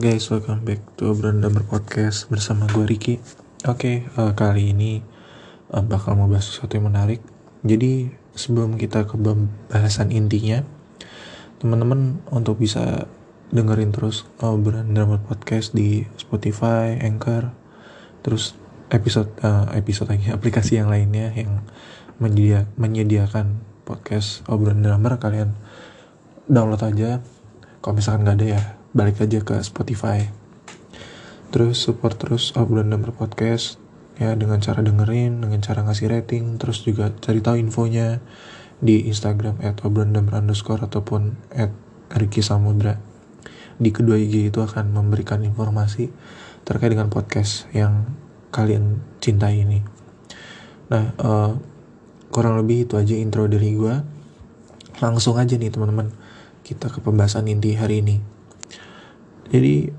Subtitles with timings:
[0.00, 3.20] Guys, welcome back to Brandamber Podcast bersama gue Ricky.
[3.68, 5.04] Oke, uh, kali ini
[5.76, 7.20] uh, bakal mau bahas sesuatu yang menarik.
[7.60, 10.64] Jadi sebelum kita ke pembahasan intinya,
[11.60, 13.12] teman-teman untuk bisa
[13.52, 17.52] dengerin terus uh, Brandamber Podcast di Spotify, Anchor,
[18.24, 18.56] terus
[18.88, 21.60] episode uh, episode lagi aplikasi yang lainnya yang
[22.16, 25.60] menyedia, menyediakan podcast obrolan drummer kalian
[26.48, 27.20] download aja
[27.84, 30.30] kalau misalkan nggak ada ya balik aja ke Spotify
[31.50, 33.78] terus support terus obrolan drummer podcast
[34.18, 38.22] ya dengan cara dengerin dengan cara ngasih rating terus juga cari tahu infonya
[38.80, 41.74] di Instagram at underscore ataupun at
[42.14, 43.10] Ricky Samudra
[43.80, 46.12] di kedua IG itu akan memberikan informasi
[46.68, 48.12] terkait dengan podcast yang
[48.52, 49.80] kalian cintai ini.
[50.92, 51.56] Nah, uh,
[52.28, 53.94] kurang lebih itu aja intro dari gue.
[55.00, 56.12] Langsung aja nih teman-teman,
[56.60, 58.20] kita ke pembahasan inti hari ini.
[59.50, 59.90] Jadi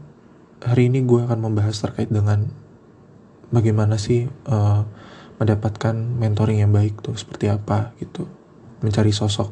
[0.64, 2.48] hari ini gue akan membahas terkait dengan
[3.52, 4.88] bagaimana sih uh,
[5.38, 8.30] mendapatkan mentoring yang baik tuh seperti apa gitu,
[8.80, 9.52] mencari sosok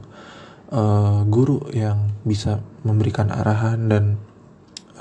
[0.71, 4.03] uh, guru yang bisa memberikan arahan dan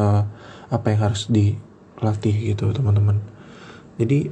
[0.01, 0.27] uh,
[0.73, 3.21] apa yang harus dilatih gitu teman-teman
[3.99, 4.31] jadi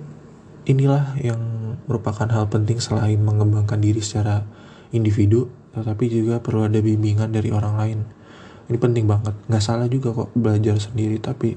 [0.71, 1.43] inilah yang
[1.91, 4.47] merupakan hal penting selain mengembangkan diri secara
[4.95, 7.99] individu, tetapi juga perlu ada bimbingan dari orang lain.
[8.67, 9.35] Ini penting banget.
[9.47, 11.55] Nggak salah juga kok belajar sendiri, tapi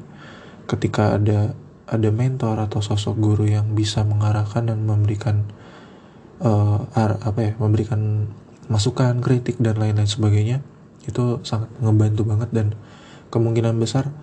[0.69, 1.57] ketika ada
[1.89, 5.49] ada mentor atau sosok guru yang bisa mengarahkan dan memberikan
[6.41, 8.29] uh, apa ya, memberikan
[8.69, 10.61] masukan, kritik dan lain-lain sebagainya,
[11.09, 12.67] itu sangat ngebantu banget dan
[13.33, 14.13] kemungkinan besar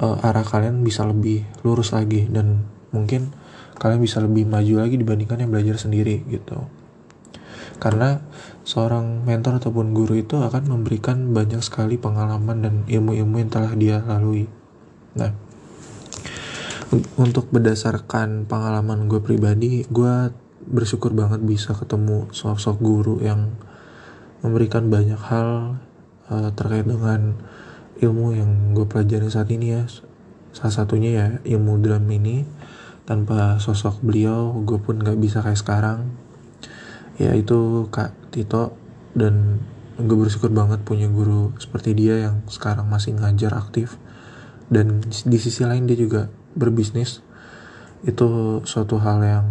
[0.00, 3.32] uh, arah kalian bisa lebih lurus lagi dan mungkin
[3.76, 6.64] kalian bisa lebih maju lagi dibandingkan yang belajar sendiri gitu
[7.82, 8.22] karena
[8.62, 13.98] seorang mentor ataupun guru itu akan memberikan banyak sekali pengalaman dan ilmu-ilmu yang telah dia
[14.06, 14.46] lalui.
[15.18, 15.34] Nah
[17.18, 20.30] untuk berdasarkan pengalaman gue pribadi gue
[20.62, 23.50] bersyukur banget bisa ketemu sosok guru yang
[24.46, 25.82] memberikan banyak hal
[26.30, 27.34] uh, terkait dengan
[27.98, 29.82] ilmu yang gue pelajari saat ini ya.
[30.54, 32.46] Salah satunya ya ilmu drum ini.
[33.02, 36.14] Tanpa sosok beliau gue pun gak bisa kayak sekarang
[37.20, 38.76] ya itu kak Tito
[39.12, 39.60] dan
[40.00, 44.00] gue bersyukur banget punya guru seperti dia yang sekarang masih ngajar aktif.
[44.72, 47.20] Dan di sisi lain dia juga berbisnis.
[48.02, 49.46] Itu suatu hal yang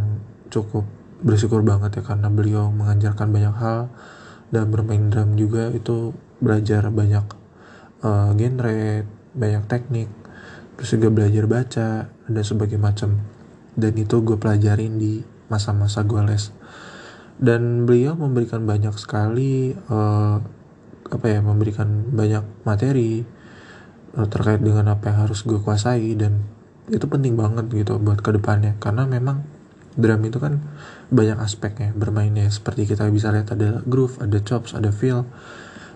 [0.49, 0.83] cukup
[1.21, 3.93] bersyukur banget ya karena beliau mengajarkan banyak hal
[4.49, 5.69] dan bermain drum juga.
[5.69, 7.25] Itu belajar banyak
[8.01, 10.09] uh, genre banyak teknik
[10.75, 13.21] terus juga belajar baca dan sebagainya macam.
[13.77, 16.49] Dan itu gue pelajarin di masa-masa gue les
[17.41, 20.37] dan beliau memberikan banyak sekali uh,
[21.11, 23.25] apa ya memberikan banyak materi
[24.13, 26.45] uh, terkait dengan apa yang harus gue kuasai dan
[26.93, 28.77] itu penting banget gitu buat ke depannya.
[28.77, 29.41] Karena memang
[29.97, 30.61] drum itu kan
[31.09, 32.45] banyak aspeknya bermainnya.
[32.47, 35.25] Seperti kita bisa lihat ada groove ada chops ada feel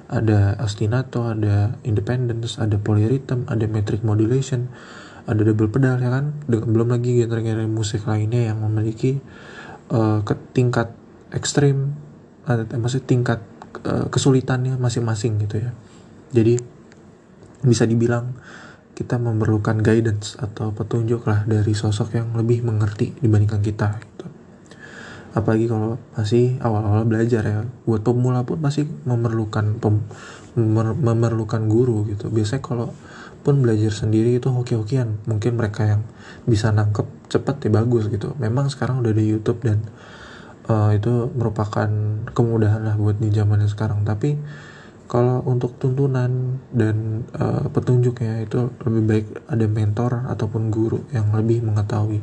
[0.06, 4.70] ada ostinato ada independence ada polyrhythm ada metric modulation
[5.26, 6.34] ada double pedal ya kan?
[6.50, 9.22] Belum lagi genre-genre musik lainnya yang memiliki
[9.94, 11.98] uh, tingkat ekstrim
[12.46, 13.40] maksudnya tingkat
[13.86, 15.72] uh, kesulitannya masing-masing gitu ya.
[16.30, 16.58] Jadi
[17.66, 18.38] bisa dibilang
[18.96, 24.28] kita memerlukan guidance atau petunjuk lah dari sosok yang lebih mengerti dibandingkan kita gitu.
[25.36, 30.00] apalagi kalau masih awal-awal belajar ya buat pemula pun masih memerlukan pem,
[30.56, 32.32] memerlukan guru gitu.
[32.32, 32.96] Biasanya kalau
[33.44, 36.02] pun belajar sendiri itu hoki-hokian mungkin mereka yang
[36.48, 38.32] bisa nangkep cepet ya bagus gitu.
[38.40, 39.84] Memang sekarang udah ada YouTube dan
[40.70, 41.90] uh, itu merupakan
[42.34, 44.02] kemudahan lah buat di zaman yang sekarang.
[44.06, 44.38] Tapi
[45.06, 51.62] kalau untuk tuntunan dan uh, petunjuknya itu lebih baik ada mentor ataupun guru yang lebih
[51.62, 52.22] mengetahui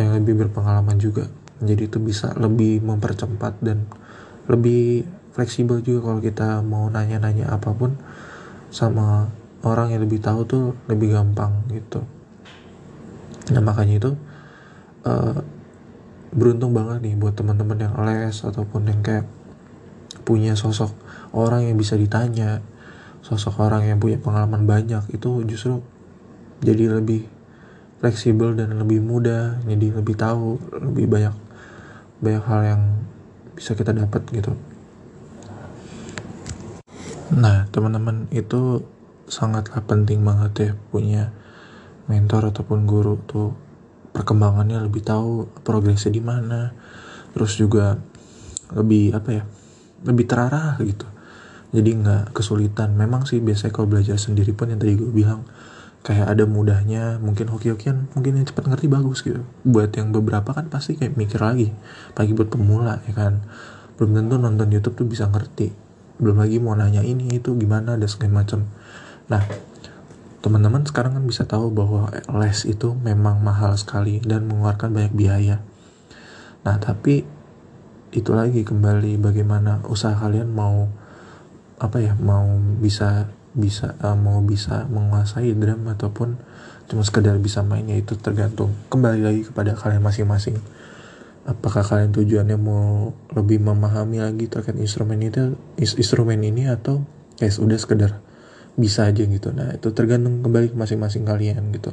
[0.00, 1.28] yang lebih berpengalaman juga.
[1.60, 3.84] Jadi itu bisa lebih mempercepat dan
[4.48, 5.04] lebih
[5.36, 8.00] fleksibel juga kalau kita mau nanya-nanya apa pun
[8.72, 9.28] sama
[9.60, 12.00] orang yang lebih tahu tuh lebih gampang gitu.
[13.52, 14.10] Nah makanya itu
[15.04, 15.59] uh,
[16.30, 19.26] beruntung banget nih buat teman-teman yang les ataupun yang kayak
[20.22, 20.94] punya sosok
[21.34, 22.62] orang yang bisa ditanya
[23.20, 25.82] sosok orang yang punya pengalaman banyak itu justru
[26.62, 27.26] jadi lebih
[28.00, 31.34] fleksibel dan lebih mudah jadi lebih tahu lebih banyak
[32.20, 32.82] banyak hal yang
[33.56, 34.56] bisa kita dapat gitu.
[37.36, 38.84] Nah teman-teman itu
[39.28, 41.32] sangatlah penting banget ya punya
[42.10, 43.54] mentor ataupun guru tuh
[44.10, 46.74] perkembangannya lebih tahu progresnya di mana
[47.30, 47.98] terus juga
[48.74, 49.44] lebih apa ya
[50.06, 51.06] lebih terarah gitu.
[51.70, 52.98] Jadi nggak kesulitan.
[52.98, 55.46] Memang sih biasanya kalau belajar sendiri pun yang tadi gue bilang
[56.00, 59.46] kayak ada mudahnya mungkin hoki-hokian mungkin yang cepat ngerti bagus gitu.
[59.62, 61.70] Buat yang beberapa kan pasti kayak mikir lagi
[62.16, 63.44] pagi buat pemula ya kan.
[64.00, 65.70] Belum tentu nonton YouTube tuh bisa ngerti.
[66.18, 68.66] Belum lagi mau nanya ini itu gimana dan segala macam.
[69.30, 69.44] Nah
[70.40, 72.08] teman-teman sekarang kan bisa tahu bahwa
[72.40, 75.56] les itu memang mahal sekali dan mengeluarkan banyak biaya.
[76.64, 77.28] Nah tapi
[78.10, 80.88] itu lagi kembali bagaimana usaha kalian mau
[81.76, 86.40] apa ya mau bisa bisa uh, mau bisa menguasai drum ataupun
[86.88, 88.72] cuma sekedar bisa mainnya itu tergantung.
[88.88, 90.56] Kembali lagi kepada kalian masing-masing.
[91.44, 97.04] Apakah kalian tujuannya mau lebih memahami lagi terkait instrumen itu instrumen ini atau
[97.40, 98.29] ya sudah sekedar
[98.80, 99.52] bisa aja gitu.
[99.52, 101.92] Nah itu tergantung kembali ke masing-masing kalian gitu.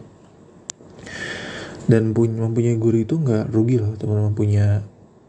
[1.88, 4.34] Dan punya mempunyai guru itu nggak rugi loh teman-teman.
[4.34, 4.66] Punya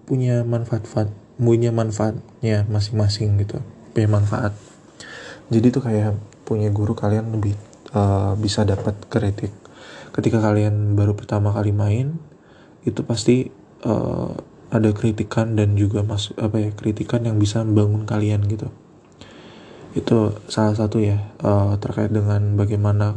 [0.09, 3.61] punya manfaat punya manfaatnya masing-masing gitu
[3.93, 4.57] punya manfaat.
[5.53, 6.17] Jadi tuh kayak
[6.49, 7.55] punya guru kalian lebih
[7.93, 9.53] uh, bisa dapat kritik.
[10.15, 12.17] Ketika kalian baru pertama kali main
[12.83, 13.53] itu pasti
[13.85, 14.33] uh,
[14.69, 18.69] ada kritikan dan juga masuk apa ya kritikan yang bisa membangun kalian gitu
[19.97, 23.17] itu salah satu ya uh, terkait dengan bagaimana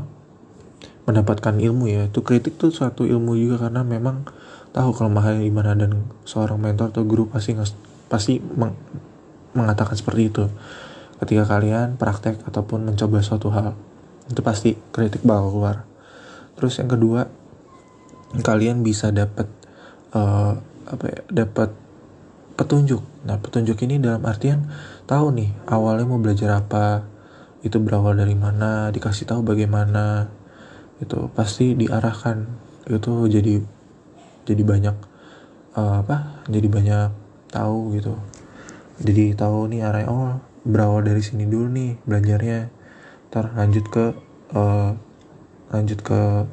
[1.03, 2.07] mendapatkan ilmu ya.
[2.07, 4.29] Itu kritik tuh suatu ilmu juga karena memang
[4.71, 7.57] tahu kelemahan di mana dan seorang mentor atau guru pasti
[8.07, 8.77] pasti meng,
[9.51, 10.43] mengatakan seperti itu.
[11.21, 13.77] Ketika kalian praktek ataupun mencoba suatu hal
[14.31, 15.77] itu pasti kritik bakal keluar.
[16.55, 17.27] Terus yang kedua
[18.41, 19.51] kalian bisa dapat
[20.15, 20.55] uh,
[20.87, 21.75] apa ya dapat
[22.61, 23.01] petunjuk.
[23.25, 24.69] Nah petunjuk ini dalam artian
[25.09, 27.09] tahu nih awalnya mau belajar apa
[27.65, 30.29] itu berawal dari mana dikasih tahu bagaimana
[31.01, 32.45] itu pasti diarahkan.
[32.85, 33.57] Itu jadi
[34.45, 34.95] jadi banyak
[35.73, 37.09] uh, apa jadi banyak
[37.49, 38.13] tahu gitu.
[39.01, 42.59] Jadi tahu nih arah oh berawal dari sini dulu nih belajarnya.
[43.33, 44.05] Ntar lanjut ke
[44.53, 44.93] uh,
[45.73, 46.45] lanjut ke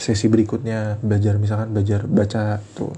[0.00, 2.96] sesi berikutnya belajar misalkan belajar baca tuh.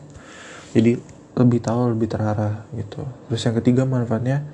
[0.71, 3.03] Jadi lebih tahu lebih terarah gitu.
[3.31, 4.47] Terus yang ketiga manfaatnya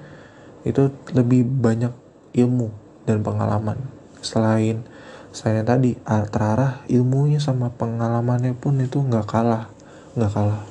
[0.65, 1.93] itu lebih banyak
[2.37, 2.73] ilmu
[3.05, 3.77] dan pengalaman.
[4.25, 4.85] Selain
[5.31, 9.69] selain yang tadi terarah ilmunya sama pengalamannya pun itu nggak kalah
[10.17, 10.65] nggak kalah.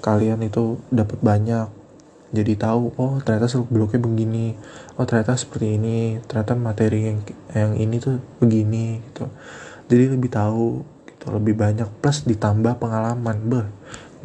[0.00, 1.68] Kalian itu dapat banyak
[2.30, 4.54] jadi tahu oh ternyata beluknya begini
[4.96, 7.18] oh ternyata seperti ini ternyata materi yang
[7.52, 9.28] yang ini tuh begini gitu.
[9.92, 13.66] Jadi lebih tahu gitu lebih banyak plus ditambah pengalaman bah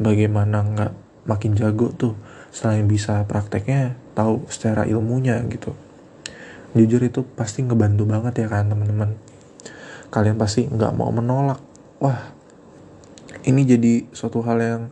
[0.00, 2.14] bagaimana nggak makin jago tuh
[2.54, 5.76] selain bisa prakteknya tahu secara ilmunya gitu.
[6.72, 9.18] Jujur itu pasti ngebantu banget ya kan teman-teman.
[10.08, 11.60] Kalian pasti nggak mau menolak.
[12.00, 12.32] Wah
[13.44, 14.82] ini jadi suatu hal yang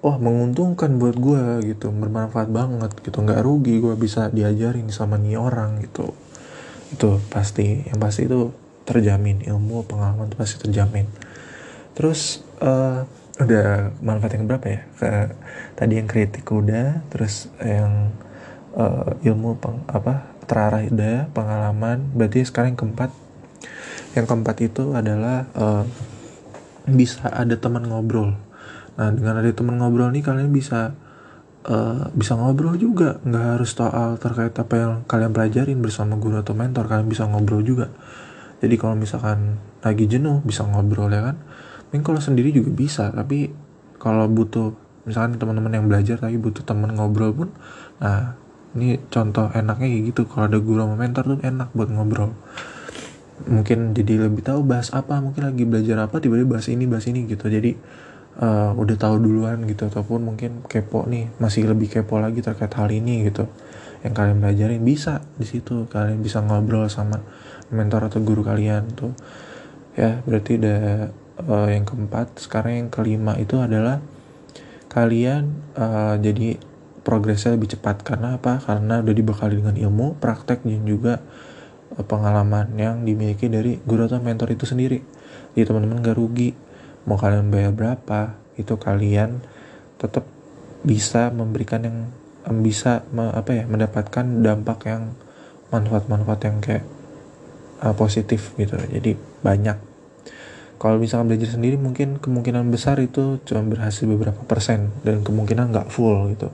[0.00, 3.20] wah menguntungkan buat gue gitu bermanfaat banget gitu.
[3.20, 6.16] Nggak rugi gue bisa diajarin sama nih orang gitu.
[6.94, 8.52] Itu pasti yang pasti itu
[8.86, 9.44] terjamin.
[9.44, 11.10] Ilmu pengalaman itu pasti terjamin.
[11.96, 14.80] Terus uh, udah manfaat yang berapa ya?
[14.96, 15.10] Ke
[15.76, 18.16] tadi yang kritik udah terus yang
[18.76, 22.12] uh, ilmu peng, apa terarah udah pengalaman.
[22.16, 23.10] Berarti sekarang yang keempat
[24.16, 25.84] yang keempat itu adalah uh,
[26.88, 28.32] bisa ada teman ngobrol.
[28.96, 30.96] Nah dengan ada teman ngobrol nih kalian bisa
[31.68, 36.56] uh, bisa ngobrol juga, nggak harus soal terkait apa yang kalian pelajarin bersama guru atau
[36.56, 37.92] mentor, kalian bisa ngobrol juga.
[38.64, 41.36] Jadi kalau misalkan lagi jenuh bisa ngobrol ya kan.
[41.90, 43.50] Mungkin kalau sendiri juga bisa, tapi
[43.96, 44.74] kalau butuh
[45.06, 47.48] misalkan teman-teman yang belajar tapi butuh teman ngobrol pun,
[48.02, 48.34] nah
[48.74, 50.28] ini contoh enaknya kayak gitu.
[50.28, 52.34] Kalau ada guru sama mentor tuh enak buat ngobrol.
[53.46, 57.24] Mungkin jadi lebih tahu bahas apa mungkin lagi belajar apa tiba-tiba bahas ini bahas ini
[57.24, 57.46] gitu.
[57.48, 57.76] Jadi
[58.40, 62.88] uh, udah tahu duluan gitu ataupun mungkin kepo nih masih lebih kepo lagi terkait hal
[62.92, 63.48] ini gitu.
[64.04, 67.22] Yang kalian belajarin bisa di situ kalian bisa ngobrol sama
[67.72, 69.12] mentor atau guru kalian tuh.
[69.96, 70.80] Ya berarti udah
[71.44, 74.00] uh, yang keempat sekarang yang kelima itu adalah
[74.88, 76.56] kalian uh, jadi
[77.04, 78.02] progresnya lebih cepat.
[78.02, 78.58] Karena apa?
[78.64, 81.20] Karena udah dibekali dengan ilmu praktek dan juga
[81.96, 85.04] uh, pengalaman yang dimiliki dari guru atau mentor itu sendiri.
[85.52, 86.56] Jadi teman-teman gak rugi.
[87.06, 89.44] Mau kalian bayar berapa itu kalian
[90.00, 90.26] tetap
[90.82, 91.96] bisa memberikan yang
[92.62, 95.14] bisa me, apa ya mendapatkan dampak yang
[95.70, 96.84] manfaat-manfaat yang kayak
[97.82, 98.74] uh, positif gitu.
[98.78, 99.95] Jadi banyak
[100.76, 105.88] kalau misalkan belajar sendiri mungkin kemungkinan besar itu cuma berhasil beberapa persen dan kemungkinan nggak
[105.88, 106.52] full gitu.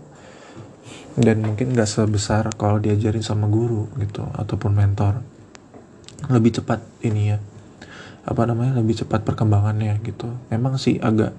[1.19, 5.21] Dan mungkin nggak sebesar kalau diajarin sama guru gitu ataupun mentor.
[6.31, 7.39] Lebih cepat ini ya
[8.23, 10.31] apa namanya lebih cepat perkembangannya gitu.
[10.55, 11.35] Memang sih agak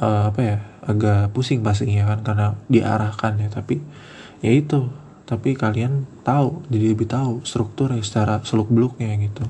[0.00, 0.56] uh, apa ya
[0.88, 3.84] agak pusing pastinya kan karena diarahkan ya tapi
[4.40, 4.88] ya itu.
[5.26, 9.42] Tapi kalian tahu jadi lebih tahu struktur ya secara seluk beluknya gitu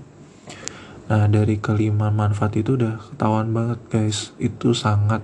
[1.06, 5.22] Nah dari kelima manfaat itu udah ketahuan banget guys, itu sangat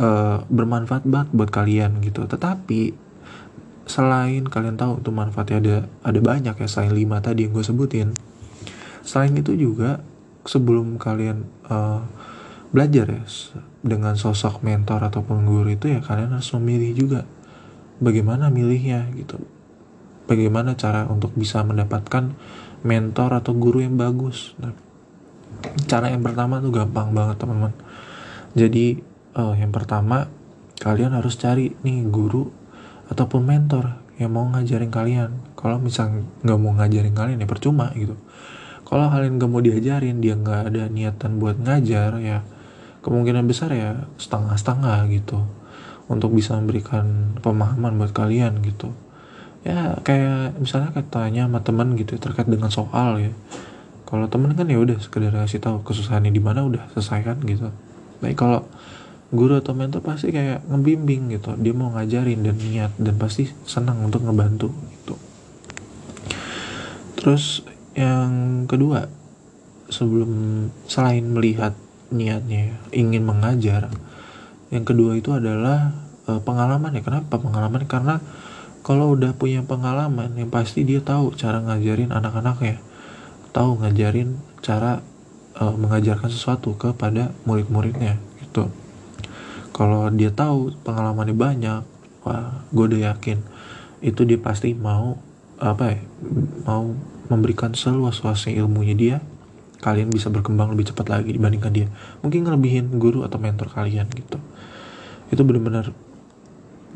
[0.00, 2.24] uh, bermanfaat banget buat kalian gitu.
[2.24, 2.96] Tetapi
[3.86, 8.16] selain kalian tahu itu manfaatnya ada ada banyak ya selain lima tadi yang gue sebutin.
[9.06, 10.02] Selain itu juga
[10.48, 12.02] sebelum kalian uh,
[12.74, 13.24] belajar ya
[13.86, 17.20] dengan sosok mentor ataupun guru itu ya kalian harus memilih juga
[18.02, 19.38] bagaimana milihnya gitu.
[20.26, 22.34] Bagaimana cara untuk bisa mendapatkan
[22.82, 24.58] mentor atau guru yang bagus.
[24.58, 24.74] Nah,
[25.86, 27.74] cara yang pertama tuh gampang banget teman-teman.
[28.56, 29.00] Jadi
[29.36, 30.32] uh, yang pertama
[30.80, 32.48] kalian harus cari nih guru
[33.12, 35.30] ataupun mentor yang mau ngajarin kalian.
[35.54, 38.16] Kalau misal nggak mau ngajarin kalian ya percuma gitu.
[38.86, 42.46] Kalau kalian nggak mau diajarin dia nggak ada niatan buat ngajar ya
[43.02, 45.46] kemungkinan besar ya setengah-setengah gitu
[46.06, 48.94] untuk bisa memberikan pemahaman buat kalian gitu.
[49.66, 53.32] Ya kayak misalnya katanya sama teman gitu terkait dengan soal ya
[54.06, 57.74] kalau temen kan ya udah sekedar kasih tahu kesusahannya di mana udah selesai kan gitu.
[58.22, 58.62] Baik kalau
[59.34, 61.58] guru atau mentor pasti kayak ngebimbing gitu.
[61.58, 65.18] Dia mau ngajarin dan niat dan pasti senang untuk ngebantu gitu.
[67.18, 67.66] Terus
[67.98, 69.10] yang kedua
[69.90, 70.30] sebelum
[70.86, 71.74] selain melihat
[72.14, 73.90] niatnya ingin mengajar
[74.70, 75.90] yang kedua itu adalah
[76.30, 77.82] uh, pengalaman ya kenapa pengalaman?
[77.90, 78.22] Karena
[78.86, 82.85] kalau udah punya pengalaman yang pasti dia tahu cara ngajarin anak-anaknya
[83.56, 85.00] tahu ngajarin cara
[85.56, 88.68] uh, mengajarkan sesuatu kepada murid-muridnya gitu.
[89.72, 91.80] Kalau dia tahu pengalamannya banyak
[92.28, 93.40] wah gue udah yakin
[94.04, 95.16] itu dia pasti mau
[95.56, 95.98] apa ya
[96.68, 96.92] mau
[97.32, 99.16] memberikan seluas-luasnya ilmunya dia
[99.80, 101.88] kalian bisa berkembang lebih cepat lagi dibandingkan dia.
[102.20, 104.36] Mungkin ngelebihin guru atau mentor kalian gitu.
[105.32, 105.96] Itu benar-benar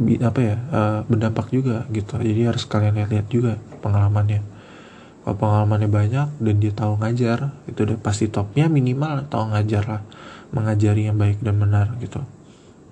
[0.01, 2.21] apa ya uh, berdampak juga gitu.
[2.21, 4.60] Jadi harus kalian lihat-lihat juga pengalamannya
[5.21, 10.03] kalau pengalamannya banyak dan dia tahu ngajar itu udah pasti topnya minimal tahu ngajar lah.
[10.51, 12.25] Mengajari yang baik dan benar gitu.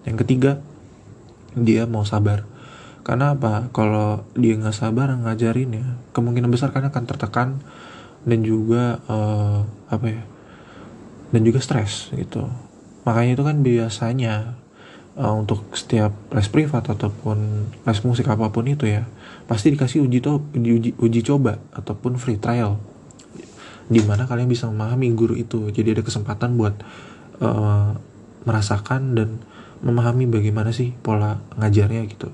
[0.04, 0.52] Yang ketiga
[1.56, 2.44] dia mau sabar.
[3.02, 3.73] Karena apa?
[3.73, 7.49] Kalau dia nggak sabar ngajarin ya kemungkinan besar kan akan tertekan
[8.28, 10.23] dan juga uh, apa ya
[11.32, 12.44] dan juga stres gitu.
[13.08, 14.35] Makanya itu kan biasanya
[15.18, 19.04] uh, untuk setiap les privat ataupun les musik apa pun itu ya
[19.50, 22.78] pasti dikasih uji to uji, uji coba ataupun free trial.
[23.88, 25.72] Di mana kalian bisa memahami guru itu.
[25.72, 26.76] Jadi ada kesempatan buat
[27.40, 27.96] uh,
[28.44, 29.40] merasakan dan
[29.80, 32.28] memahami bagaimana sih pola ngajarnya gitu.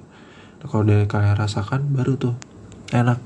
[0.64, 2.34] Kalau dari kalian rasakan baru tuh
[2.90, 3.22] enak.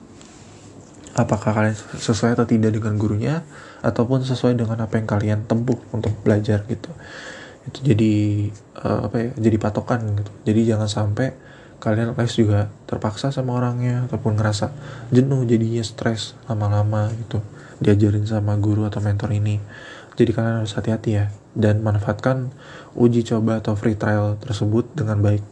[1.17, 3.43] Apakah kalian sesuai atau tidak dengan gurunya
[3.81, 6.93] ataupun sesuai dengan apa yang kalian tempuh untuk belajar gitu
[7.69, 8.15] itu jadi
[8.83, 10.33] uh, apa ya jadi patokan gitu.
[10.49, 11.37] Jadi jangan sampai
[11.79, 14.75] kalian les juga terpaksa sama orangnya ataupun ngerasa
[15.15, 17.45] jenuh jadinya stres lama-lama gitu.
[17.79, 19.63] Diajarin sama guru atau mentor ini.
[20.19, 22.51] Jadi kalian harus hati-hati ya dan manfaatkan
[22.99, 25.45] uji coba atau free trial tersebut dengan baik.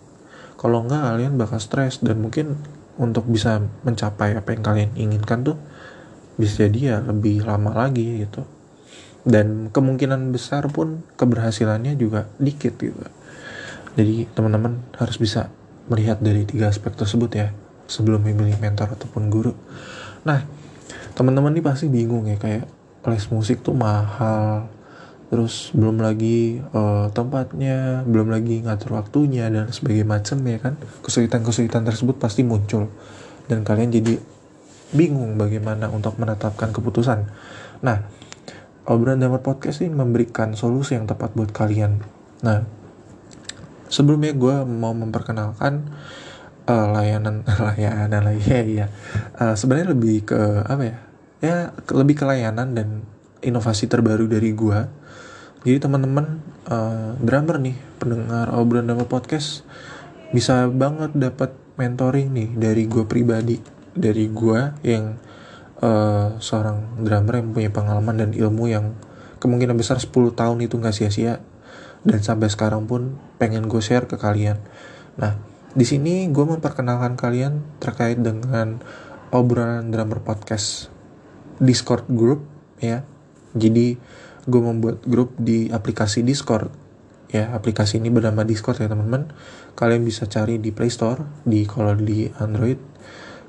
[0.59, 2.59] Kalau enggak kalian bakal stres dan mungkin
[2.97, 5.61] untuk bisa mencapai apa yang kalian inginkan tuh
[6.41, 8.56] bisa jadi ya lebih lama lagi gitu
[9.27, 13.05] dan kemungkinan besar pun keberhasilannya juga dikit gitu
[13.97, 15.49] jadi teman-teman harus bisa
[15.89, 17.49] melihat dari tiga aspek tersebut ya
[17.89, 19.55] sebelum memilih mentor ataupun guru.
[20.27, 20.45] Nah,
[21.15, 22.69] teman-teman ini pasti bingung ya kayak
[23.07, 24.67] les musik tuh mahal,
[25.31, 30.75] terus belum lagi uh, tempatnya, belum lagi ngatur waktunya dan sebagainya macam ya kan.
[31.07, 32.91] Kesulitan-kesulitan tersebut pasti muncul
[33.47, 34.19] dan kalian jadi
[34.91, 37.31] bingung bagaimana untuk menetapkan keputusan.
[37.81, 38.03] Nah,
[38.87, 42.03] obrolan dalam podcast ini memberikan solusi yang tepat buat kalian.
[42.43, 42.63] Nah,
[43.91, 45.91] sebelumnya gue mau memperkenalkan
[46.67, 48.87] uh, layanan layanan lagi ya, ya.
[49.39, 50.97] Uh, sebenarnya lebih ke apa ya
[51.45, 51.57] ya
[51.93, 52.89] lebih ke layanan dan
[53.45, 54.79] inovasi terbaru dari gue
[55.63, 59.63] jadi teman-teman uh, drummer nih pendengar obrolan drama podcast
[60.33, 63.61] bisa banget dapat mentoring nih dari gue pribadi
[63.93, 65.21] dari gue yang
[65.81, 68.97] uh, seorang drummer yang punya pengalaman dan ilmu yang
[69.41, 71.45] kemungkinan besar 10 tahun itu nggak sia-sia
[72.07, 74.63] dan sampai sekarang pun pengen gue share ke kalian.
[75.19, 75.37] Nah,
[75.77, 78.79] di sini gue memperkenalkan kalian terkait dengan
[79.35, 80.89] obrolan drummer podcast
[81.59, 82.47] Discord group
[82.79, 83.03] ya.
[83.57, 83.99] Jadi
[84.47, 86.71] gue membuat grup di aplikasi Discord
[87.29, 87.51] ya.
[87.53, 89.35] Aplikasi ini bernama Discord ya teman-teman.
[89.75, 92.79] Kalian bisa cari di Play Store, di kalau di Android,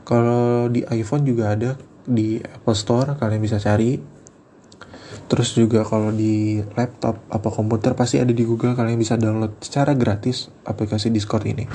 [0.04, 4.18] kalau di iPhone juga ada di Apple Store kalian bisa cari
[5.28, 9.92] Terus juga kalau di laptop apa komputer pasti ada di Google kalian bisa download secara
[9.92, 11.68] gratis aplikasi Discord ini.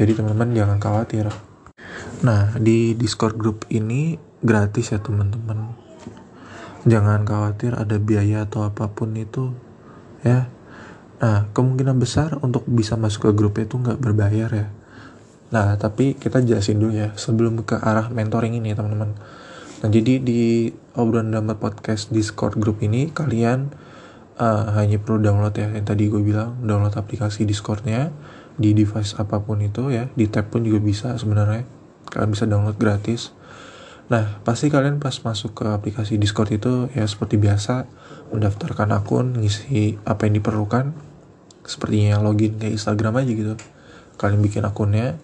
[0.00, 1.28] Jadi teman-teman jangan khawatir.
[2.24, 5.86] Nah, di Discord group ini gratis ya teman-teman.
[6.84, 9.56] jangan khawatir ada biaya atau apa pun itu
[10.20, 10.52] ya
[11.16, 14.68] nah kemungkinan besar untuk bisa masuk ke grup itu nggak berbayar ya
[15.48, 19.16] nah tapi kita jelasin dulu ya sebelum ke arah mentoring ini teman-teman
[19.82, 23.74] nah jadi di obrolan dalam podcast discord grup ini kalian
[24.38, 28.14] uh, hanya perlu download ya yang tadi gue bilang download aplikasi discordnya
[28.54, 31.66] di device apa pun itu ya di tab pun juga bisa sebenarnya
[32.12, 33.34] kalian bisa download gratis
[34.04, 37.88] Nah, pasti kalian pas masuk ke aplikasi Discord itu ya seperti biasa
[38.36, 40.92] mendaftarkan akun, ngisi apa yang diperlukan.
[41.64, 43.54] Sepertinya login ke Instagram aja gitu.
[44.20, 45.16] Kalian bikin akunnya,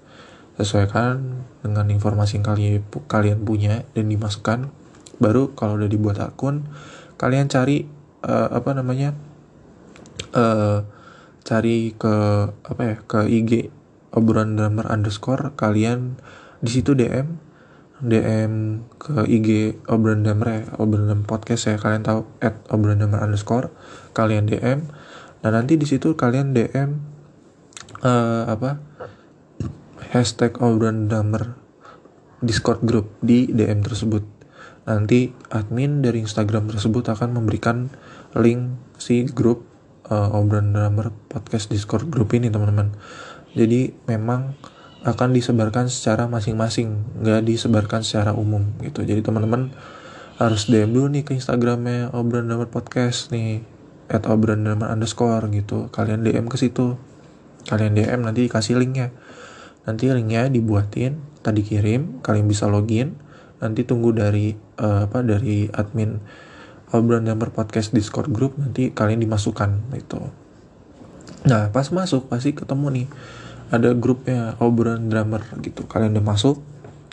[0.62, 4.72] sesuaikan dengan informasi yang kalian kalian punya dan dimasukkan.
[5.20, 6.68] Baru kalau udah dibuat akun,
[7.20, 7.84] kalian cari
[8.24, 9.12] uh, apa namanya?
[10.30, 10.86] Uh,
[11.42, 12.14] cari ke
[12.62, 13.72] apa ya ke IG
[14.14, 16.20] obrolan drummer underscore kalian
[16.60, 17.40] di situ DM
[18.00, 23.68] DM ke IG obrolan damer ya obrolan podcast ya kalian tahu at obrolan damer underscore
[24.16, 24.88] kalian DM
[25.40, 27.00] dan nanti di situ kalian DM
[28.00, 28.89] uh, eh, apa
[30.10, 31.54] hashtag obrolan damer
[32.42, 34.26] Discord group di DM tersebut.
[34.82, 37.94] Nanti admin dari Instagram tersebut akan memberikan
[38.34, 39.62] link si grup
[40.10, 42.90] uh, obrolan damer podcast Discord group ini teman-teman.
[43.54, 44.58] Jadi memang
[45.06, 49.06] akan disebarkan secara masing-masing nggak disebarkan secara umum gitu.
[49.06, 49.70] Jadi teman-teman
[50.42, 53.62] harus DM dulu nih ke Instagramnya obrolan dapat podcast nih
[54.10, 55.86] at obrolan dapat underscore gitu.
[55.94, 56.98] Kalian DM ke situ.
[57.70, 59.14] Kalian DM nanti dikasih linknya
[59.84, 63.16] nanti linknya dibuatin tadi kirim kalian bisa login.
[63.60, 66.16] Nanti tunggu dari uh, apa dari admin
[66.97, 70.21] obrolan dapat podcast Discord group nanti kalian dimasukkan itu
[71.40, 73.06] nah pas masuk pasti ketemu nih
[73.71, 75.86] ada grupnya obrolan drummer gitu.
[75.86, 76.58] Kalian udah masuk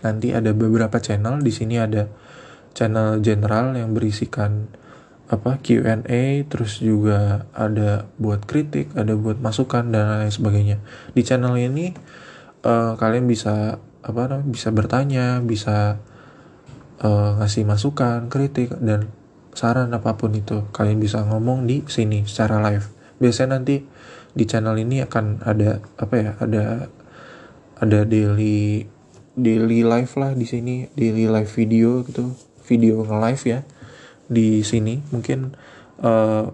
[0.02, 1.40] nanti ada beberapa channel.
[1.46, 2.10] Di sini ada
[2.74, 4.66] channel general yang berisikan
[5.28, 10.78] apa Q&A terus juga ada buat kritik ada buat masukan dan lain sebagainya.
[11.14, 11.94] Di channel ini
[12.64, 16.00] uh, kalian bisa apa namanya bisa bertanya bisa
[17.04, 19.12] uh, ngasih masukan kritik dan
[19.58, 20.66] saran apa pun itu.
[20.72, 22.88] Kalian bisa ngomong di sini secara live.
[23.18, 23.82] Biasanya nanti
[24.38, 26.64] di channel ini akan ada apa ya ada
[27.82, 28.86] ada daily
[29.34, 30.88] daily live lah di sini.
[30.94, 32.38] Daily live video gitu.
[32.70, 33.60] Video nge live ya
[34.30, 35.02] di sini.
[35.10, 35.58] Mungkin
[36.06, 36.54] uh,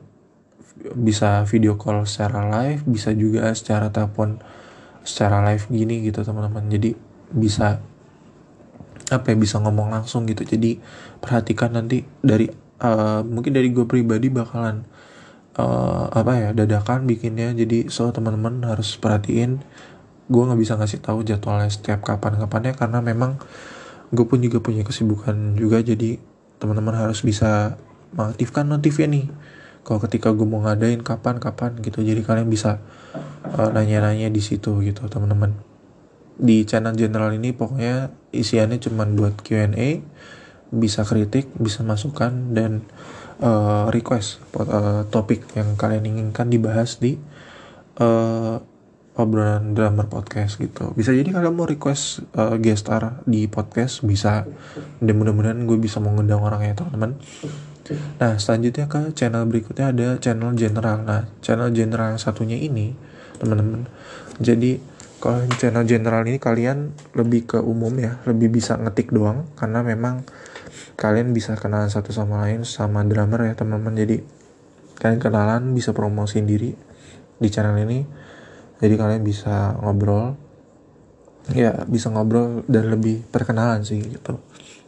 [0.96, 4.42] bisa video call secara live bisa juga secara telepon
[5.04, 6.66] secara live gini gitu teman-teman.
[6.72, 6.96] Jadi
[7.32, 7.80] bisa
[9.12, 10.48] apa ya bisa ngomong langsung gitu.
[10.48, 10.80] Jadi
[11.20, 12.48] perhatikan nanti dari
[12.82, 14.88] uh, mungkin dari gue pribadi bakalan
[15.60, 17.52] uh, apa ya dadakan bikinnya.
[17.54, 19.62] Jadi so teman-teman harus perhatiin
[20.32, 23.38] gue nggak bisa ngasih tahu jadwalnya setiap kapan kapannya karena memang
[24.16, 25.84] gue pun juga punya kesibukan juga.
[25.84, 26.18] Jadi
[26.58, 27.76] teman-teman harus bisa
[28.16, 29.26] mengaktifkan notifnya nih
[29.84, 32.00] kalau ketika gue mau ngadain kapan kapan gitu.
[32.00, 32.80] Jadi kalian bisa
[33.44, 35.60] uh, nanya-nanya di situ gitu teman-teman.
[36.40, 40.02] Di channel general ini pokoknya isiannya cuman buat Q&A
[40.74, 42.82] bisa kritik bisa masukan dan
[43.46, 47.22] uh, request uh, topik yang kalian inginkan dibahas di
[48.02, 48.58] uh,
[49.14, 50.90] obrolan drummer podcast gitu.
[50.98, 54.50] Bisa jadi kalian mau request uh, guest star di podcast bisa.
[54.98, 57.22] Dan mudah-mudahan gue bisa mengundang orangnya teman-teman
[57.92, 61.04] nah selanjutnya ke channel berikutnya ada channel general.
[61.04, 62.96] Nah channel general yang satunya ini
[63.44, 63.92] teman-teman.
[64.40, 64.80] Jadi
[65.20, 70.24] kalau channel general ini kalian lebih ke umum ya lebih bisa ngetik doang karena memang
[70.96, 74.00] kalian bisa kenalan satu sama lain sama drummer ya teman-teman.
[74.00, 74.18] Jadi
[75.04, 76.72] kalian kenalan bisa promosiin diri
[77.36, 78.08] di channel ini.
[78.80, 80.40] Jadi kalian bisa ngobrol.
[81.52, 84.40] Ya bisa ngobrol dan lebih perkenalan sih gitu.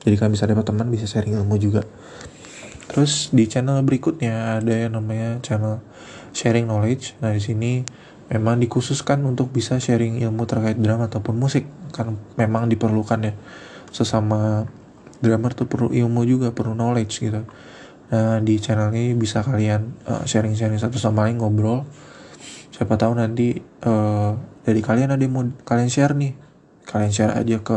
[0.07, 1.83] Jadi kalian bisa dapat teman bisa sharing ilmu juga
[2.95, 5.83] terus di channel berikutnya ada yang namanya channel
[6.31, 7.11] sharing knowledge.
[7.19, 7.83] Nah di sini
[8.31, 13.35] memang dikhususkan untuk bisa sharing ilmu terkait drum ataupun musik kan memang diperlukan ya.
[13.91, 14.63] Sesama
[15.19, 17.43] drummer tuh perlu ilmu juga perlu knowledge gitu.
[18.15, 21.83] Nah di channel ini bisa kalian uh, sharing-sharing satu sama lain ngobrol.
[22.71, 26.31] Siapa tahu nanti uh, dari kalian ada yang mau kalian share nih.
[26.87, 27.75] Kalian share aja ke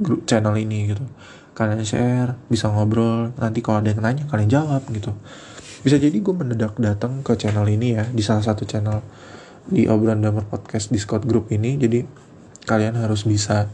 [0.00, 1.04] grup channel ini gitu
[1.58, 3.34] kalian share bisa ngobrol.
[3.34, 5.10] Nanti kalau ada yang nanya kalian jawab gitu.
[5.82, 9.02] Bisa jadi gue mendadak datang ke channel ini ya di salah satu channel
[9.66, 11.74] di obrolan drummer podcast discord group ini.
[11.74, 12.06] Jadi
[12.62, 13.66] kalian harus bisa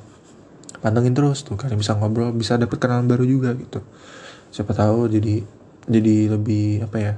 [0.80, 3.84] pantengin terus tuh kalian bisa ngobrol bisa dapet kenalan baru juga gitu.
[4.48, 5.44] Siapa tahu jadi
[5.84, 7.14] jadi lebih apa ya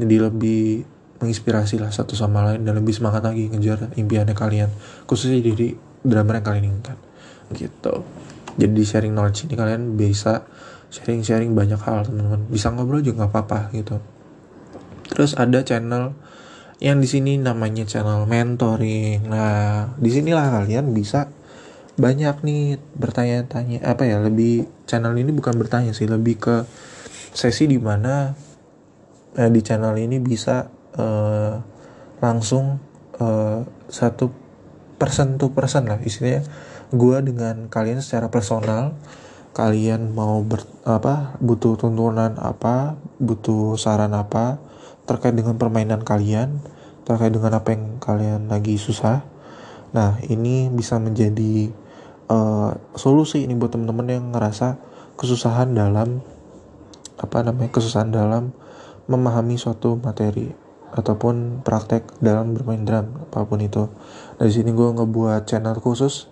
[0.00, 0.88] jadi lebih
[1.20, 4.72] menginspirasi lah satu sama lain dan lebih semangat lagi ngejar impiannya kalian.
[5.04, 6.96] Khususnya jadi drummer yang kalian inginkan.
[7.52, 8.00] Gitu
[8.56, 10.44] jadi di sharing knowledge ini kalian bisa
[10.92, 12.44] sharing-sharing banyak hal teman-teman.
[12.52, 13.96] Bisa ngobrol juga nggak apa-apa gitu.
[15.08, 16.12] Terus ada channel
[16.84, 19.24] yang di sini namanya channel mentoring.
[19.24, 21.32] Nah di sinilah kalian bisa
[21.96, 26.56] banyak nih bertanya-tanya apa ya lebih channel ini bukan bertanya sih lebih ke
[27.36, 28.32] sesi di mana
[29.36, 31.54] eh, di channel ini bisa eh,
[32.24, 32.80] langsung
[33.20, 33.60] eh,
[33.92, 34.26] satu
[34.96, 36.48] persen tuh persen lah istilahnya
[36.92, 38.92] gue dengan kalian secara personal
[39.52, 44.60] kalian mau ber, apa butuh tuntunan apa butuh saran apa
[45.04, 46.60] terkait dengan permainan kalian
[47.04, 49.26] terkait dengan apa yang kalian lagi susah.
[49.92, 51.68] Nah ini bisa menjadi
[52.32, 54.80] uh, solusi ini buat teman-teman yang ngerasa
[55.20, 56.24] kesusahan dalam
[57.20, 58.56] apa namanya kesusahan dalam
[59.10, 60.48] memahami suatu materi
[60.96, 63.92] ataupun praktek dalam bermain drum apa pun itu.
[64.40, 66.31] Dari sini gue ngebuat channel khusus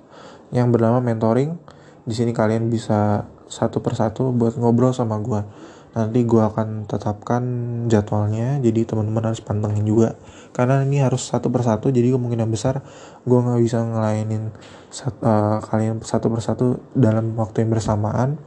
[0.51, 1.59] yang bernama mentoring
[2.07, 5.43] di sini kalian bisa satu persatu buat ngobrol sama gue
[5.91, 7.43] nanti gue akan tetapkan
[7.91, 10.15] jadwalnya jadi teman-teman harus pantengin juga.
[10.55, 12.83] Karena ini harus satu persatu jadi kemungkinan besar
[13.27, 14.55] gue nggak bisa ngelainin
[14.91, 18.39] sat, uh, kalian satu persatu dalam waktu yang bersamaan.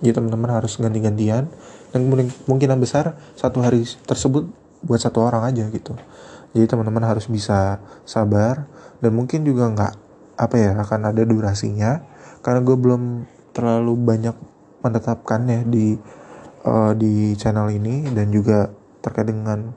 [0.00, 1.48] Jadi teman-teman harus ganti-gantian.
[1.92, 2.12] Dan
[2.44, 4.48] kemungkinan besar satu hari tersebut
[4.84, 5.96] buat satu orang aja gitu.
[6.56, 8.64] Jadi teman-teman harus bisa sabar
[9.04, 9.94] dan mungkin juga nggak
[10.36, 12.04] apa ya akan ada durasinya.
[12.44, 13.02] Karena gue belum
[13.56, 14.36] terlalu banyak
[14.84, 15.96] menetapkannya di
[16.68, 18.70] uh, di channel ini dan juga
[19.02, 19.74] terkait dengan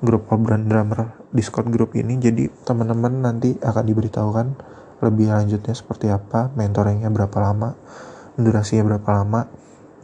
[0.00, 2.16] grup obrolan drummer Discord grup ini.
[2.16, 4.46] Jadi teman-teman nanti akan diberitahukan
[5.00, 7.72] lebih lanjutnya seperti apa mentoringnya berapa lama
[8.36, 9.48] durasinya berapa lama.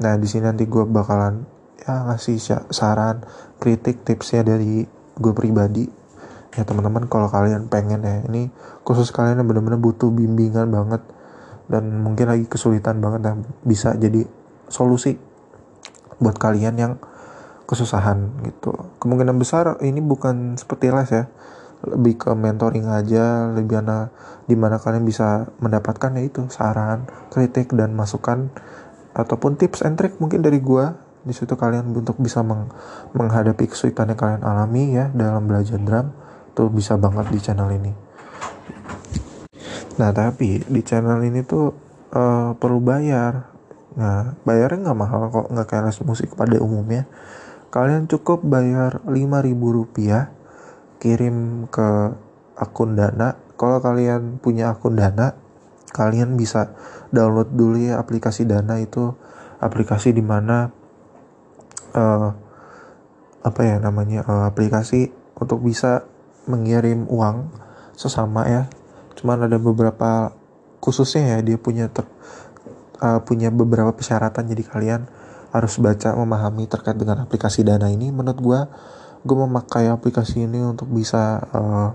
[0.00, 1.48] Nah di sini nanti gue bakalan
[1.80, 3.24] ya ngasih saran
[3.60, 4.84] kritik tipsnya dari
[5.16, 5.88] gue pribadi
[6.56, 8.48] ya teman-teman kalau kalian pengen ya ini
[8.82, 11.04] khusus kalian yang benar-benar butuh bimbingan banget
[11.68, 14.24] dan mungkin lagi kesulitan banget dan bisa jadi
[14.72, 15.20] solusi
[16.16, 16.92] buat kalian yang
[17.66, 18.72] kesusahan gitu.
[19.02, 21.24] Kemungkinan besar ini bukan seperti les ya
[21.84, 24.08] lebih ke mentoring aja lebih mana
[24.48, 28.48] di mana kalian bisa mendapatkan ya itu saran kritik dan masukan
[29.12, 30.96] ataupun tips and trick mungkin dari gua.
[31.26, 32.70] Di situ kalian untuk bisa meng
[33.10, 36.14] menghadapi kesulitan yang kalian alami ya dalam belajar drum
[36.56, 38.06] tuh bisa banget di channel ini
[39.96, 41.72] Nah tapi di channel ini tuh
[42.12, 43.48] uh, perlu bayar.
[43.96, 47.08] Nah bayarnya nggak mahal kok nggak kayak les musik pada umumnya.
[47.72, 50.32] Kalian cukup bayar 5000 rupiah
[51.00, 52.12] kirim ke
[52.56, 53.36] akun Dana.
[53.56, 55.32] Kalau kalian punya akun Dana,
[55.92, 56.76] kalian bisa
[57.12, 59.16] download dulu ya aplikasi Dana itu
[59.60, 60.68] aplikasi di mana
[61.96, 62.28] uh, eh,
[63.40, 65.08] apa ya namanya uh, aplikasi
[65.40, 66.04] untuk bisa
[66.46, 67.50] mengirim uang
[67.94, 68.62] sesama ya.
[69.18, 70.32] Cuman ada beberapa
[70.80, 72.06] khususnya ya dia punya ter,
[73.02, 74.46] uh, punya beberapa persyaratan.
[74.50, 75.10] Jadi kalian
[75.50, 78.10] harus baca memahami terkait dengan aplikasi dana ini.
[78.10, 78.60] Menurut gue
[79.26, 81.90] gue memakai aplikasi ini untuk bisa uh,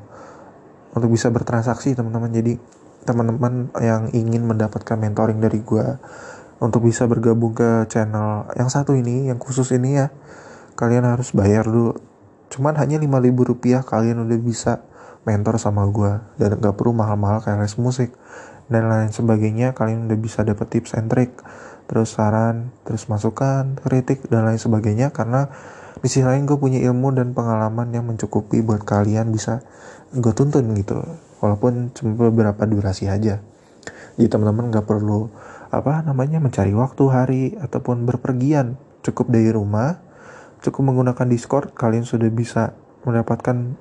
[0.92, 2.32] untuk bisa bertransaksi teman-teman.
[2.32, 2.54] Jadi
[3.02, 5.98] teman-teman yang ingin mendapatkan mentoring dari gue
[6.62, 10.14] untuk bisa bergabung ke channel yang satu ini yang khusus ini ya
[10.78, 11.98] kalian harus bayar dulu
[12.52, 14.84] cuman hanya 5000 rupiah kalian udah bisa
[15.24, 18.12] mentor sama gue dan gak perlu mahal-mahal kayak les musik
[18.68, 19.72] dan lain sebagainya.
[19.78, 21.32] Kalian udah bisa dapet tips and trick
[21.90, 25.14] terus saran terus masukan kritik dan lain sebagainya.
[25.14, 25.48] Karena
[26.02, 29.62] di sisi lain gue punya ilmu dan pengalaman yang mencukupi buat kalian bisa
[30.12, 30.98] gue tuntun gitu
[31.40, 33.40] walaupun cuma beberapa durasi aja.
[34.18, 35.30] Jadi teman-teman gak perlu
[35.72, 38.76] apa namanya mencari waktu hari ataupun berpergian
[39.08, 40.11] cukup dari rumah
[40.62, 43.76] cukup menggunakan Discord kalian sudah bisa mendapatkan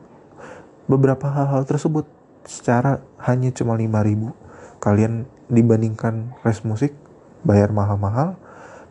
[0.89, 2.09] beberapa hal-hal tersebut.
[2.41, 4.33] Secara hanya cuma 5000
[4.81, 6.97] kalian dibandingkan les musik
[7.45, 8.41] bayar mahal-mahal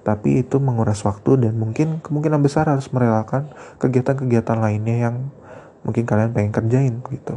[0.06, 5.16] tapi itu menguras waktu dan mungkin kemungkinan besar harus merelakan kegiatan-kegiatan lainnya yang
[5.84, 7.36] mungkin kalian pengen kerjain gitu.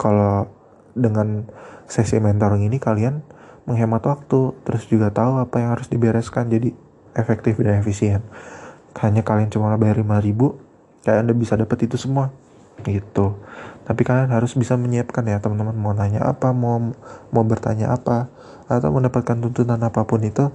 [0.00, 0.48] Kalau
[0.96, 1.46] dengan
[1.86, 3.20] sesi mentoring ini kalian
[3.68, 6.74] menghemat waktu terus juga tahu apa yang harus dibereskan jadi
[7.14, 8.24] efektif dan efisien
[9.00, 12.30] hanya kalian cuma bayar 5000 kalian udah bisa dapat itu semua.
[12.82, 13.36] Gitu.
[13.82, 15.74] Tapi kalian harus bisa menyiapkan ya teman-teman.
[15.74, 16.78] Mau nanya apa mau
[17.34, 18.30] mau bertanya apa
[18.70, 20.48] atau mendapatkan tuntutan apa pun itu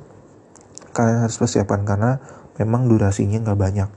[0.95, 2.17] kalian harus persiapkan karena
[2.57, 3.89] memang durasinya nggak banyak.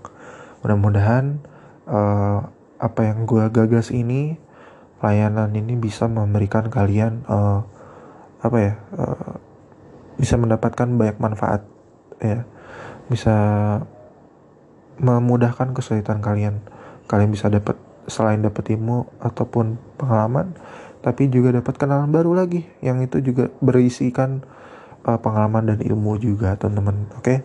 [0.61, 1.41] Mudah-mudahan
[1.89, 2.45] uh,
[2.77, 4.37] apa yang gue gagas ini
[5.01, 7.65] layanan ini bisa memberikan kalian uh,
[8.45, 9.37] apa ya uh,
[10.21, 11.65] bisa mendapatkan banyak manfaat
[12.21, 12.45] ya.
[13.09, 13.37] Bisa
[15.01, 16.61] memudahkan kesulitan kalian.
[17.09, 17.75] Kalian bisa dapat
[18.07, 20.55] selain dapat ilmu ataupun pengalaman
[21.01, 24.45] tapi juga dapat kenalan baru lagi yang itu juga berisikan
[25.09, 27.25] uh, pengalaman dan ilmu juga teman-teman oke?
[27.25, 27.39] Okay?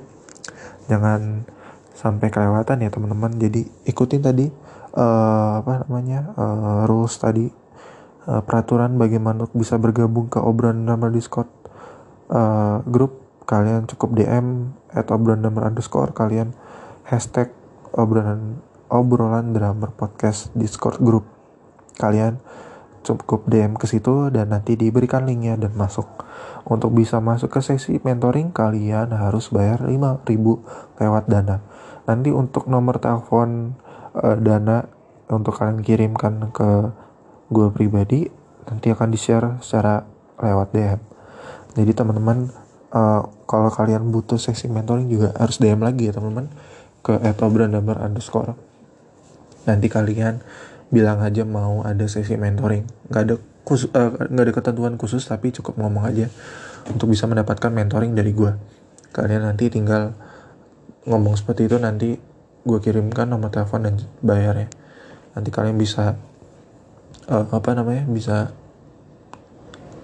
[0.89, 1.45] jangan
[1.95, 3.31] sampai kelewatan ya teman-teman.
[3.39, 4.45] Jadi ikutin tadi
[4.95, 7.49] uh, apa namanya uh, rules tadi
[8.29, 11.49] uh, peraturan bagaimana bisa bergabung ke obrolan nama discord
[12.29, 13.23] uh, grup.
[13.45, 16.09] Kalian cukup dm atau obrolan underscore.
[16.17, 16.57] Kalian
[17.05, 17.53] hashtag
[17.93, 18.57] obrolan
[18.89, 21.29] obrolan drummer podcast discord grup
[22.01, 22.41] kalian
[23.05, 26.09] cukup DM ke situ dan nanti diberikan linknya dan masuk.
[26.65, 30.25] Untuk bisa masuk ke sesi mentoring kalian harus bayar 5000
[30.97, 31.61] lewat Dana.
[32.09, 33.77] Nanti untuk nomor telepon
[34.17, 34.89] uh, Dana
[35.29, 36.89] untuk kalian kirimkan ke
[37.53, 38.25] gue pribadi
[38.65, 40.01] nanti akan di-share secara
[40.41, 40.99] lewat DM.
[41.77, 42.49] Jadi teman-teman
[42.89, 46.49] uh, kalau kalian butuh sesi mentoring juga harus DM lagi ya teman-teman
[47.05, 47.13] ke
[47.45, 48.57] @obrandamer underscore.
[49.69, 50.41] Nanti kalian
[50.89, 53.13] bilang aja mau ada sesi mentoring.
[53.13, 56.29] Nggak ada khusus uh, nggak ada ketentuan khusus tapi cukup ngomong aja
[56.89, 58.53] untuk bisa mendapatkan mentoring dari gue
[59.15, 60.11] kalian nanti tinggal
[61.07, 62.19] ngomong seperti itu nanti
[62.67, 64.67] gue kirimkan nomor telepon dan bayarnya.
[65.31, 66.19] Nanti kalian bisa
[67.31, 68.51] uh, apa namanya bisa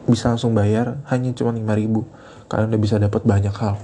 [0.07, 3.75] bisa langsung bayar hanya cuma 5000 kalian udah bisa dapat banyak hal.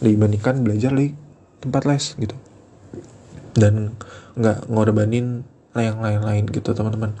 [0.00, 1.12] Dibandingkan belajar di
[1.60, 2.36] tempat les gitu.
[3.54, 3.94] Dan
[4.36, 5.44] nggak ngorbanin
[5.76, 7.14] yang lain-lain gitu teman-teman.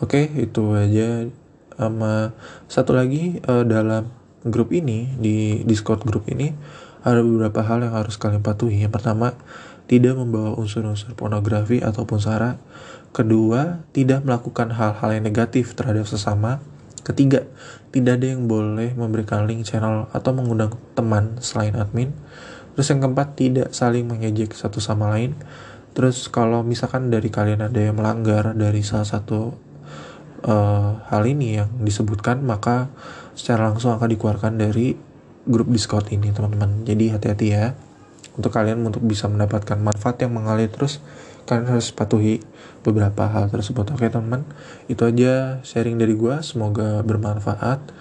[0.00, 1.28] Oke itu aja.
[1.72, 2.36] Sama
[2.70, 4.12] satu lagi uh, dalam
[4.46, 6.52] grup ini di discord grup ini
[7.02, 8.82] ada beberapa hal yang harus kalian patuhi.
[8.82, 9.34] Yang pertama
[9.90, 12.60] tidak membawa unsur-unsur pornografi ataupun sara.
[13.12, 16.62] Kedua tidak melakukan hal-hal yang negatif terhadap sesama.
[17.02, 17.44] Ketiga
[17.90, 22.14] tidak ada yang boleh memberikan link channel atau mengundang teman selain admin
[22.74, 25.36] terus yang keempat tidak saling mengejek satu sama lain
[25.92, 29.52] Terus kalau misalkan dari kalian ada yang melanggar dari salah satu
[30.48, 32.88] uh, hal ini yang disebutkan, maka
[33.36, 34.96] secara langsung akan dikeluarkan dari
[35.44, 36.88] grup Discord ini, teman-teman.
[36.88, 37.76] Jadi hati-hati ya.
[38.32, 41.04] Untuk kalian untuk bisa mendapatkan manfaat yang mengalir terus,
[41.44, 42.40] kalian harus patuhi
[42.80, 43.92] beberapa hal tersebut.
[43.92, 44.48] Oke, teman-teman.
[44.88, 47.92] Itu aja sharing dari gua, semoga bermanfaat.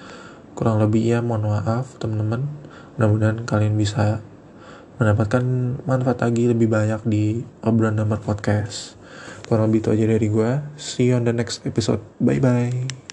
[0.55, 2.47] Kurang lebih ya mohon maaf, teman-teman.
[2.95, 4.23] Mudah-mudahan kalian bisa
[5.01, 5.43] mendapatkan
[5.89, 8.93] manfaat lagi lebih banyak di obrolan nomor podcast.
[9.49, 10.51] Kurang lebih itu aja dari gue.
[10.77, 12.05] See you on the next episode.
[12.21, 13.11] Bye-bye.